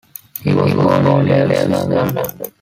He 0.41 0.51
was 0.51 0.73
born 0.73 1.05
in 1.05 1.29
Lewisham, 1.29 1.91
London. 1.91 2.41